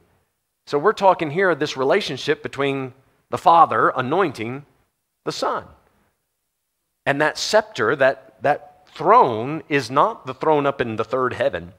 [0.71, 2.93] So, we're talking here of this relationship between
[3.29, 4.65] the Father anointing
[5.25, 5.65] the Son.
[7.05, 11.73] And that scepter, that that throne is not the throne up in the third heaven,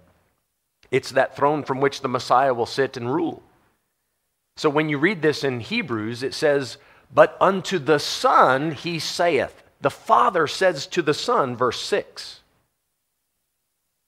[0.90, 3.42] it's that throne from which the Messiah will sit and rule.
[4.59, 6.76] So when you read this in Hebrews, it says,
[7.14, 9.62] But unto the Son he saith.
[9.81, 12.41] The Father says to the Son, verse 6.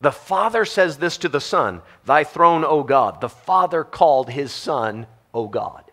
[0.05, 3.23] The Father says this to the Son, Thy throne, O God.
[3.23, 5.85] The Father called his Son, O God.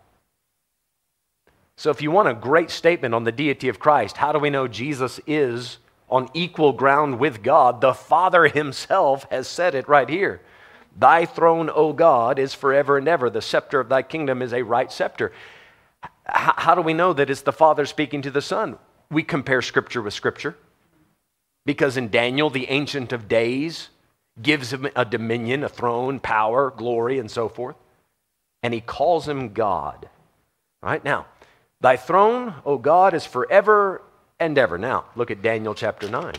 [1.76, 4.50] So, if you want a great statement on the deity of Christ, how do we
[4.50, 5.78] know Jesus is
[6.10, 7.80] on equal ground with God.
[7.80, 10.42] The Father Himself has said it right here.
[10.94, 13.30] Thy throne, O God, is forever and ever.
[13.30, 15.32] The scepter of thy kingdom is a right scepter.
[16.04, 16.10] H-
[16.58, 18.78] how do we know that it's the Father speaking to the Son?
[19.10, 20.54] We compare Scripture with Scripture.
[21.64, 23.88] Because in Daniel, the Ancient of Days
[24.40, 27.76] gives him a dominion, a throne, power, glory, and so forth.
[28.62, 30.08] And he calls him God.
[30.82, 31.26] All right, now,
[31.80, 34.02] thy throne, O God, is forever
[34.40, 34.78] and ever.
[34.78, 36.34] Now, look at Daniel chapter 9.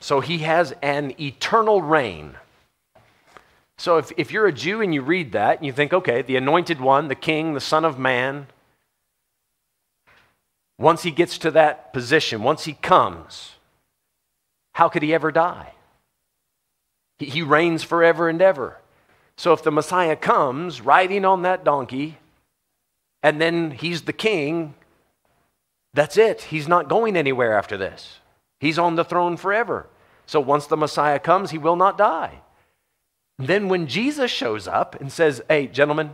[0.00, 2.36] So he has an eternal reign.
[3.78, 6.36] So if, if you're a Jew and you read that and you think, okay, the
[6.36, 8.46] anointed one, the king, the Son of Man,
[10.78, 13.55] once he gets to that position, once he comes,
[14.76, 15.72] how could he ever die?
[17.18, 18.76] He, he reigns forever and ever.
[19.38, 22.18] So if the Messiah comes riding on that donkey,
[23.22, 24.74] and then he's the king,
[25.94, 26.42] that's it.
[26.42, 28.18] He's not going anywhere after this.
[28.60, 29.86] He's on the throne forever.
[30.26, 32.42] So once the Messiah comes, he will not die.
[33.38, 36.10] Then when Jesus shows up and says, Hey, gentlemen,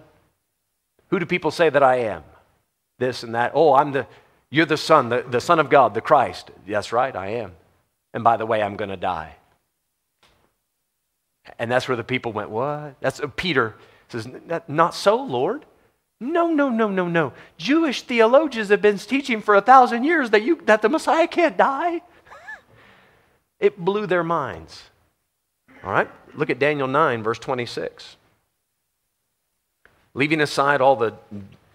[1.09, 2.23] who do people say that I am?
[3.01, 3.51] This and that.
[3.57, 4.07] Oh, I'm the,
[4.51, 6.53] you're the Son, the, the Son of God, the Christ.
[6.65, 7.57] That's right, I am.
[8.15, 9.37] And by the way, I'm going to die.
[11.59, 13.01] And that's where the people went, What?
[13.01, 13.75] That's uh, Peter
[14.09, 14.29] says,
[14.69, 15.65] Not so, Lord.
[16.21, 17.33] No, no, no, no, no.
[17.59, 21.57] Jewish theologians have been teaching for a thousand years that, you, that the Messiah can't
[21.57, 22.01] die.
[23.59, 24.85] it blew their minds.
[25.83, 28.17] All right, look at Daniel 9, verse 26.
[30.15, 31.15] Leaving aside all the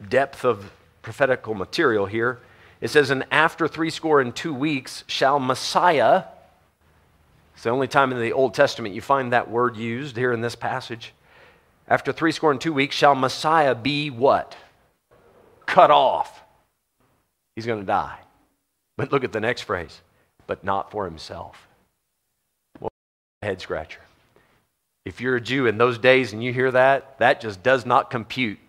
[0.07, 0.71] depth of
[1.01, 2.39] prophetical material here,
[2.81, 6.23] it says, And after three score and two weeks shall Messiah,
[7.53, 10.41] it's the only time in the Old Testament you find that word used here in
[10.41, 11.13] this passage.
[11.87, 14.55] After three score and two weeks, shall Messiah be what?
[15.65, 16.43] Cut off.
[17.55, 18.19] He's going to die.
[18.97, 20.01] But look at the next phrase,
[20.45, 21.67] but not for himself.
[22.79, 22.91] Well,
[23.41, 24.01] a head scratcher.
[25.05, 28.11] If you're a Jew in those days and you hear that, that just does not
[28.11, 28.59] compute.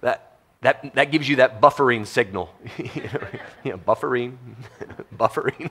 [0.00, 0.31] That,
[0.62, 2.50] that, that gives you that buffering signal.
[2.78, 4.36] you know, buffering,
[5.16, 5.70] buffering.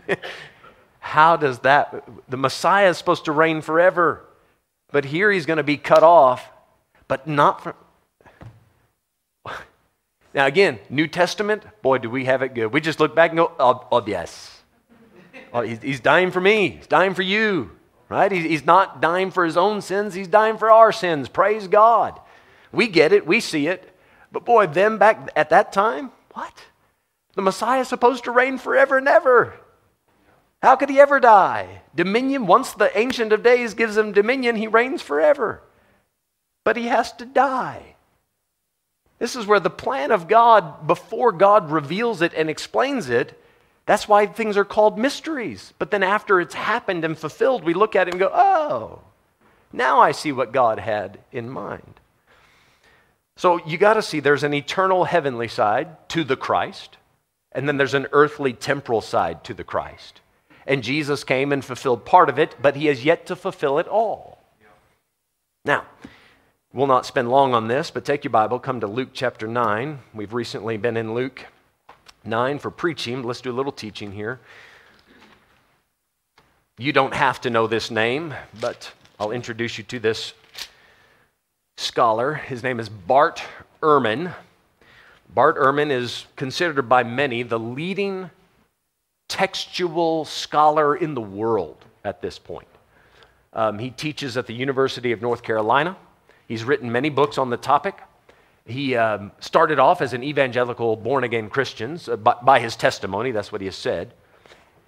[1.00, 2.08] How does that?
[2.30, 4.26] The Messiah is supposed to reign forever.
[4.92, 6.50] But here he's going to be cut off,
[7.08, 7.74] but not from.
[10.34, 12.68] Now, again, New Testament, boy, do we have it good.
[12.68, 14.62] We just look back and go, oh, oh yes.
[15.54, 16.70] Oh, he's, dying for me.
[16.70, 17.72] He's dying for you,
[18.08, 18.32] right?
[18.32, 20.14] He's not dying for his own sins.
[20.14, 21.28] He's dying for our sins.
[21.28, 22.18] Praise God.
[22.72, 23.28] We get it.
[23.28, 23.91] We see it.
[24.32, 26.54] But boy, them back at that time, what?
[27.36, 29.56] The Messiah is supposed to reign forever and ever.
[30.62, 31.82] How could he ever die?
[31.96, 35.62] Dominion, once the Ancient of Days gives him dominion, he reigns forever.
[36.64, 37.96] But he has to die.
[39.18, 43.40] This is where the plan of God, before God reveals it and explains it,
[43.86, 45.74] that's why things are called mysteries.
[45.80, 49.00] But then after it's happened and fulfilled, we look at it and go, oh,
[49.74, 52.01] now I see what God had in mind.
[53.42, 56.98] So you got to see there's an eternal heavenly side to the Christ,
[57.52, 60.22] and then there's an earthly temporal side to the Christ.
[60.68, 63.88] And Jesus came and fulfilled part of it, but he has yet to fulfill it
[63.88, 64.38] all.
[65.66, 65.86] Now,
[66.72, 69.98] we'll not spend long on this, but take your Bible, come to Luke chapter 9.
[70.14, 71.48] We've recently been in Luke
[72.24, 73.24] 9 for preaching.
[73.24, 74.40] Let's do a little teaching here.
[76.78, 80.36] You don't have to know this name, but I'll introduce you to this
[81.82, 82.36] scholar.
[82.36, 83.42] His name is Bart
[83.82, 84.34] Ehrman.
[85.34, 88.30] Bart Ehrman is considered by many the leading
[89.28, 92.68] textual scholar in the world at this point.
[93.54, 95.98] Um, he teaches at the University of North Carolina.
[96.48, 97.98] He's written many books on the topic.
[98.66, 103.32] He um, started off as an evangelical born again Christian uh, by, by his testimony,
[103.32, 104.14] that's what he has said.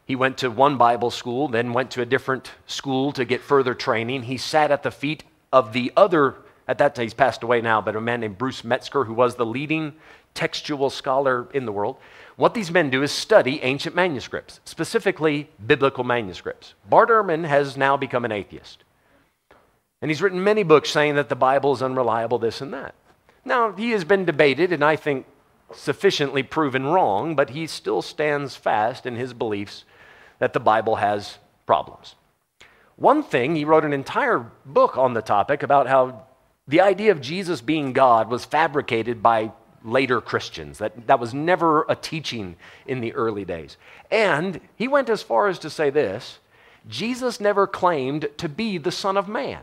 [0.05, 3.73] He went to one Bible school, then went to a different school to get further
[3.73, 4.23] training.
[4.23, 6.35] He sat at the feet of the other,
[6.67, 9.35] at that time he's passed away now, but a man named Bruce Metzger, who was
[9.35, 9.93] the leading
[10.33, 11.97] textual scholar in the world.
[12.35, 16.73] What these men do is study ancient manuscripts, specifically biblical manuscripts.
[16.89, 18.83] Bart Ehrman has now become an atheist.
[20.01, 22.95] And he's written many books saying that the Bible is unreliable, this and that.
[23.45, 25.25] Now, he has been debated, and I think
[25.73, 29.85] sufficiently proven wrong, but he still stands fast in his beliefs
[30.39, 32.15] that the Bible has problems.
[32.95, 36.25] One thing, he wrote an entire book on the topic about how
[36.67, 39.51] the idea of Jesus being God was fabricated by
[39.83, 40.77] later Christians.
[40.77, 43.77] That, that was never a teaching in the early days.
[44.09, 46.39] And he went as far as to say this
[46.87, 49.61] Jesus never claimed to be the Son of Man.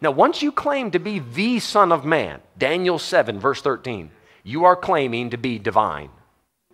[0.00, 4.10] Now, once you claim to be the Son of Man, Daniel 7, verse 13,
[4.42, 6.10] you are claiming to be divine.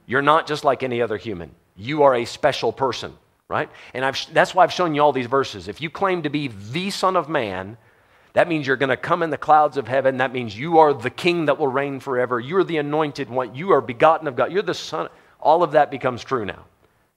[0.07, 3.13] You're not just like any other human, you are a special person,
[3.49, 3.69] right?
[3.93, 5.69] And I've, that's why I've shown you all these verses.
[5.69, 7.77] If you claim to be the Son of Man,
[8.39, 10.19] that means you're going to come in the clouds of heaven.
[10.19, 12.39] That means you are the king that will reign forever.
[12.39, 13.57] You're the anointed one.
[13.57, 14.53] You are begotten of God.
[14.53, 15.09] You're the son.
[15.41, 16.65] All of that becomes true now.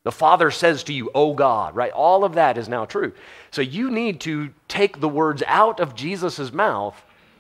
[0.02, 1.92] The Father says to you, Oh God, right?
[1.92, 3.14] All of that is now true.
[3.52, 7.00] So you need to take the words out of Jesus' mouth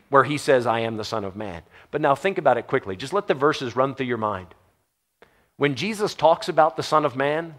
[0.09, 1.63] where he says, I am the Son of Man.
[1.89, 2.95] But now think about it quickly.
[2.95, 4.53] Just let the verses run through your mind.
[5.57, 7.55] When Jesus talks about the Son of Man,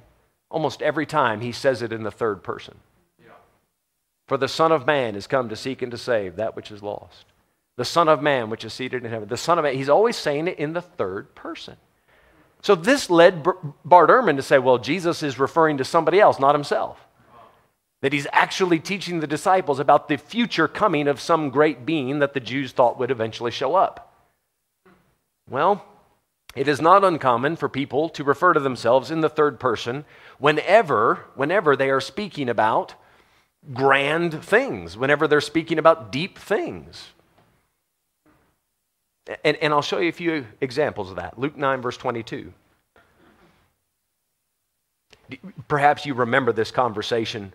[0.53, 2.77] almost every time he says it in the third person.
[4.33, 6.83] For the Son of Man is come to seek and to save that which is
[6.83, 7.27] lost.
[7.77, 9.29] The Son of Man, which is seated in heaven.
[9.29, 11.77] The Son of Man, he's always saying it in the third person.
[12.62, 16.55] So this led Bart Ehrman to say, well, Jesus is referring to somebody else, not
[16.55, 16.99] himself.
[18.01, 22.33] That he's actually teaching the disciples about the future coming of some great being that
[22.33, 24.14] the Jews thought would eventually show up.
[25.47, 25.85] Well,
[26.57, 30.07] it is not uncommon for people to refer to themselves in the third person
[30.38, 32.95] whenever, whenever they are speaking about
[33.72, 37.09] grand things, whenever they're speaking about deep things.
[39.44, 41.38] And, and I'll show you a few examples of that.
[41.38, 42.53] Luke 9, verse 22.
[45.68, 47.53] Perhaps you remember this conversation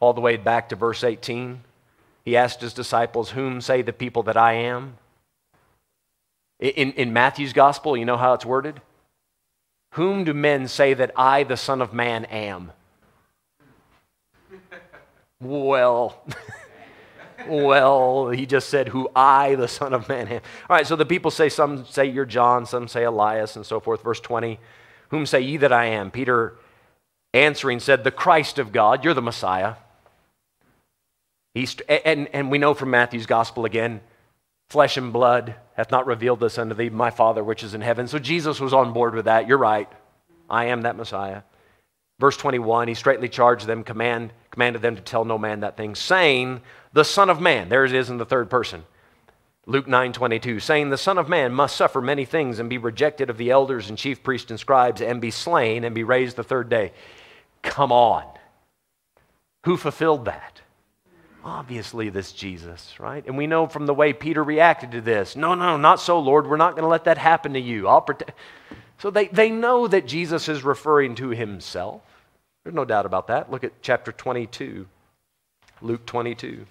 [0.00, 1.60] all the way back to verse 18.
[2.24, 4.96] He asked his disciples, Whom say the people that I am?
[6.60, 8.80] In, in Matthew's gospel, you know how it's worded?
[9.92, 12.72] Whom do men say that I, the Son of Man, am?
[15.40, 16.20] Well,
[17.46, 20.40] well, he just said, Who I, the Son of Man, am.
[20.68, 23.80] All right, so the people say, Some say you're John, some say Elias, and so
[23.80, 24.02] forth.
[24.02, 24.58] Verse 20,
[25.10, 26.10] Whom say ye that I am?
[26.10, 26.56] Peter
[27.32, 29.74] answering said, The Christ of God, you're the Messiah.
[31.54, 34.00] He's, and, and we know from Matthew's gospel again,
[34.68, 38.06] flesh and blood hath not revealed this unto thee, my Father which is in heaven.
[38.06, 39.48] So Jesus was on board with that.
[39.48, 39.90] You're right.
[40.50, 41.42] I am that Messiah.
[42.20, 45.94] Verse 21, he straightly charged them, command, commanded them to tell no man that thing,
[45.94, 46.60] saying,
[46.92, 48.84] The Son of Man, there it is in the third person.
[49.66, 53.30] Luke 9 22, saying, The Son of Man must suffer many things and be rejected
[53.30, 56.42] of the elders and chief priests and scribes and be slain and be raised the
[56.42, 56.92] third day.
[57.62, 58.24] Come on.
[59.64, 60.60] Who fulfilled that?
[61.44, 63.24] Obviously, this Jesus, right?
[63.26, 66.48] And we know from the way Peter reacted to this no, no, not so, Lord.
[66.48, 67.86] We're not going to let that happen to you.
[67.86, 68.32] I'll protect.
[68.98, 72.02] So they, they know that Jesus is referring to himself.
[72.68, 73.50] There's no doubt about that.
[73.50, 74.86] Look at chapter 22,
[75.80, 76.66] Luke 22.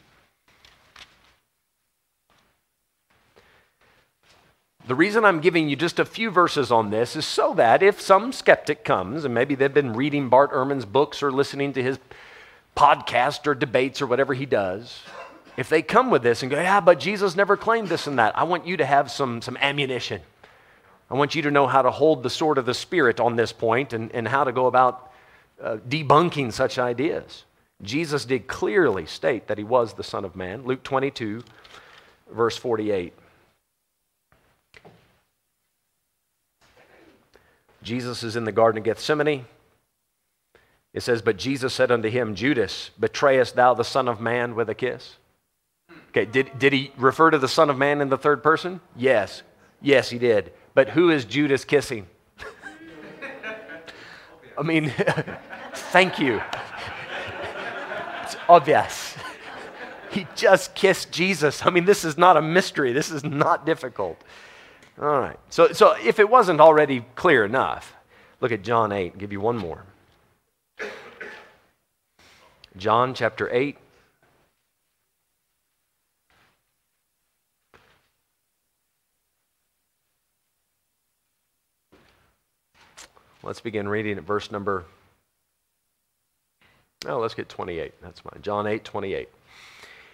[4.85, 7.99] The reason I'm giving you just a few verses on this is so that if
[7.99, 11.97] some skeptic comes, and maybe they've been reading Bart Ehrman's books or listening to his
[12.75, 15.01] podcast or debates or whatever he does,
[15.57, 18.37] if they come with this and go, yeah, but Jesus never claimed this and that,
[18.37, 20.21] I want you to have some, some ammunition.
[21.09, 23.51] I want you to know how to hold the sword of the Spirit on this
[23.51, 25.06] point and, and how to go about
[25.61, 27.45] uh, debunking such ideas.
[27.81, 30.65] Jesus did clearly state that he was the Son of Man.
[30.65, 31.43] Luke 22,
[32.31, 33.13] verse 48.
[37.83, 39.45] Jesus is in the Garden of Gethsemane.
[40.93, 44.69] It says, But Jesus said unto him, Judas, betrayest thou the Son of Man with
[44.69, 45.17] a kiss?
[46.09, 48.81] Okay, did, did he refer to the Son of Man in the third person?
[48.95, 49.43] Yes.
[49.81, 50.51] Yes, he did.
[50.73, 52.07] But who is Judas kissing?
[54.57, 54.93] I mean,
[55.73, 56.41] thank you.
[58.23, 59.15] It's obvious.
[60.09, 61.65] He just kissed Jesus.
[61.65, 62.93] I mean, this is not a mystery.
[62.93, 64.17] This is not difficult.
[64.99, 65.37] All right.
[65.49, 67.93] So, so if it wasn't already clear enough,
[68.39, 69.11] look at John 8.
[69.11, 69.83] I'll give you one more.
[72.77, 73.77] John chapter 8.
[83.47, 84.83] Let's begin reading at verse number.
[87.05, 87.93] Oh, let's get 28.
[88.01, 88.41] That's fine.
[88.41, 89.29] John 8, 28.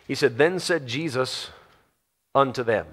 [0.07, 1.49] He said, Then said Jesus
[2.36, 2.86] unto them,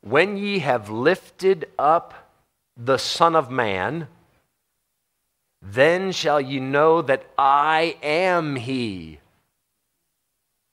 [0.00, 2.30] When ye have lifted up
[2.76, 4.06] the Son of Man,
[5.60, 9.18] then shall ye know that I am He.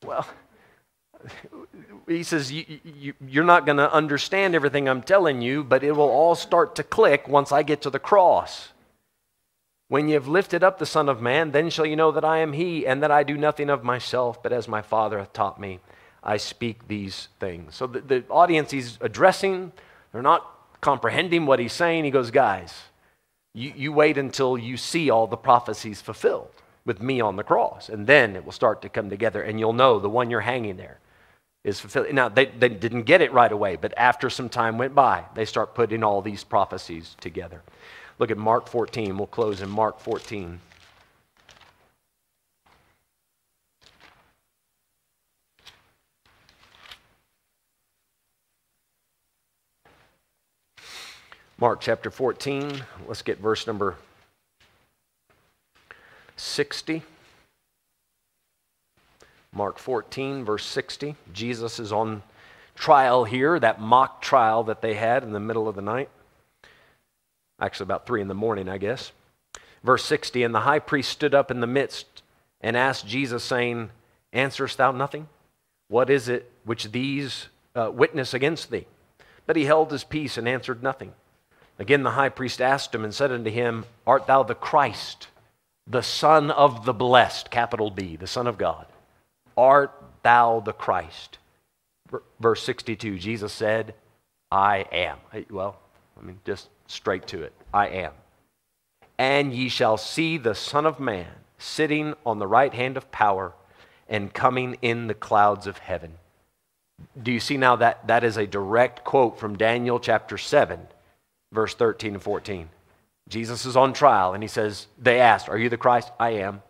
[0.05, 0.27] Well,
[2.09, 5.91] he says, you, you, You're not going to understand everything I'm telling you, but it
[5.91, 8.69] will all start to click once I get to the cross.
[9.89, 12.39] When you have lifted up the Son of Man, then shall you know that I
[12.39, 15.59] am He, and that I do nothing of myself, but as my Father hath taught
[15.59, 15.79] me,
[16.23, 17.75] I speak these things.
[17.75, 19.71] So the, the audience he's addressing,
[20.11, 20.45] they're not
[20.81, 22.03] comprehending what he's saying.
[22.03, 22.73] He goes, Guys,
[23.53, 26.51] you, you wait until you see all the prophecies fulfilled
[26.85, 29.73] with me on the cross, and then it will start to come together, and you'll
[29.73, 30.99] know the one you're hanging there
[31.63, 32.13] is fulfilled.
[32.13, 35.45] Now, they, they didn't get it right away, but after some time went by, they
[35.45, 37.61] start putting all these prophecies together.
[38.17, 39.17] Look at Mark 14.
[39.17, 40.59] We'll close in Mark 14.
[51.57, 52.85] Mark chapter 14.
[53.05, 53.97] Let's get verse number
[56.37, 57.03] 60.
[59.53, 61.15] Mark 14, verse 60.
[61.33, 62.23] Jesus is on
[62.75, 66.09] trial here, that mock trial that they had in the middle of the night.
[67.59, 69.11] Actually, about 3 in the morning, I guess.
[69.83, 72.23] Verse 60 And the high priest stood up in the midst
[72.61, 73.89] and asked Jesus, saying,
[74.31, 75.27] Answerest thou nothing?
[75.87, 78.85] What is it which these uh, witness against thee?
[79.45, 81.13] But he held his peace and answered nothing.
[81.79, 85.29] Again, the high priest asked him and said unto him, Art thou the Christ,
[85.87, 88.85] the Son of the Blessed, capital B, the Son of God?
[89.57, 89.93] Art
[90.23, 91.37] thou the Christ?
[92.39, 93.93] Verse 62, Jesus said,
[94.51, 95.17] I am.
[95.49, 95.77] Well,
[96.19, 97.53] I mean, just straight to it.
[97.73, 98.13] I am.
[99.17, 101.27] And ye shall see the Son of Man
[101.57, 103.53] sitting on the right hand of power
[104.07, 106.13] and coming in the clouds of heaven.
[107.21, 110.79] Do you see now that that is a direct quote from Daniel chapter 7,
[111.51, 112.69] verse 13 and 14?
[113.29, 116.11] Jesus is on trial and he says, They asked, Are you the Christ?
[116.19, 116.61] I am.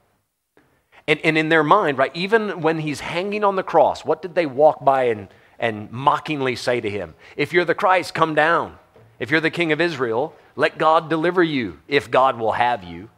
[1.10, 4.36] And, and in their mind, right, even when he's hanging on the cross, what did
[4.36, 7.16] they walk by and, and mockingly say to him?
[7.36, 8.78] If you're the Christ, come down.
[9.18, 13.10] If you're the king of Israel, let God deliver you if God will have you.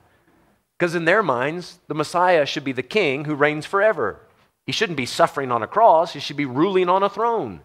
[0.79, 4.21] Because in their minds, the Messiah should be the king who reigns forever.
[4.65, 7.59] He shouldn't be suffering on a cross, he should be ruling on a throne.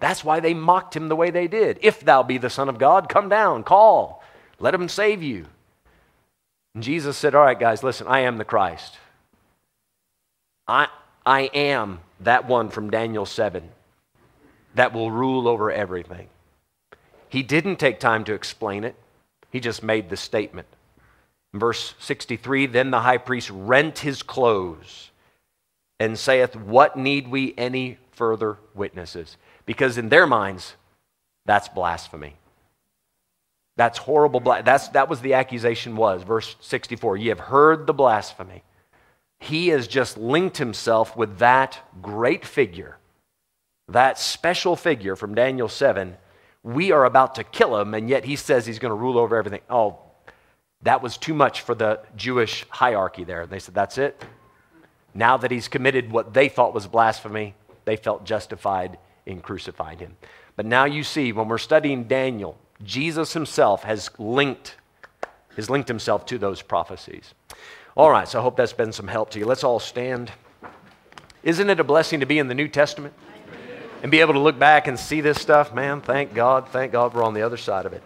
[0.00, 1.78] That's why they mocked him the way they did.
[1.82, 4.24] If thou be the Son of God, come down, call,
[4.58, 5.46] let him save you.
[6.74, 8.98] And Jesus said, All right, guys, listen, I am the Christ.
[10.68, 10.88] I,
[11.24, 13.70] I am that one from Daniel 7
[14.74, 16.28] that will rule over everything.
[17.28, 18.94] He didn't take time to explain it,
[19.50, 20.68] he just made the statement.
[21.54, 25.10] In verse 63 Then the high priest rent his clothes
[25.98, 29.36] and saith, What need we any further witnesses?
[29.64, 30.74] Because in their minds,
[31.46, 32.36] that's blasphemy.
[33.76, 34.40] That's horrible.
[34.40, 36.22] That's, that was the accusation was.
[36.24, 38.62] Verse 64 Ye have heard the blasphemy
[39.38, 42.98] he has just linked himself with that great figure,
[43.88, 46.16] that special figure from Daniel 7.
[46.62, 49.36] We are about to kill him, and yet he says he's going to rule over
[49.36, 49.60] everything.
[49.70, 49.98] Oh,
[50.82, 53.46] that was too much for the Jewish hierarchy there.
[53.46, 54.22] They said, That's it.
[55.14, 60.16] Now that he's committed what they thought was blasphemy, they felt justified in crucifying him.
[60.56, 64.76] But now you see, when we're studying Daniel, Jesus himself has linked,
[65.56, 67.34] has linked himself to those prophecies.
[67.98, 69.44] All right, so I hope that's been some help to you.
[69.44, 70.30] Let's all stand.
[71.42, 73.12] Isn't it a blessing to be in the New Testament?
[74.04, 75.74] And be able to look back and see this stuff?
[75.74, 76.68] Man, thank God.
[76.68, 78.04] Thank God we're on the other side of it.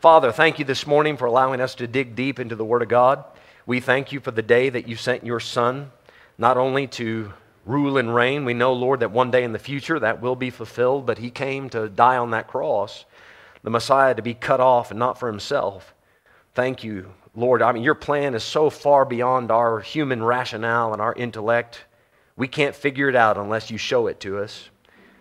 [0.00, 2.88] Father, thank you this morning for allowing us to dig deep into the Word of
[2.88, 3.22] God.
[3.64, 5.92] We thank you for the day that you sent your Son,
[6.36, 7.32] not only to
[7.64, 8.44] rule and reign.
[8.44, 11.30] We know, Lord, that one day in the future that will be fulfilled, but he
[11.30, 13.04] came to die on that cross,
[13.62, 15.94] the Messiah to be cut off and not for himself.
[16.54, 17.62] Thank you, Lord.
[17.62, 21.84] I mean, your plan is so far beyond our human rationale and our intellect.
[22.36, 24.70] We can't figure it out unless you show it to us.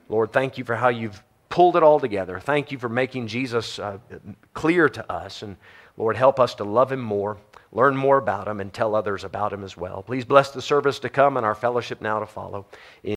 [0.09, 2.39] Lord, thank you for how you've pulled it all together.
[2.39, 3.99] Thank you for making Jesus uh,
[4.55, 5.43] clear to us.
[5.43, 5.57] And
[5.95, 7.38] Lord, help us to love him more,
[7.72, 10.01] learn more about him, and tell others about him as well.
[10.01, 12.65] Please bless the service to come and our fellowship now to follow.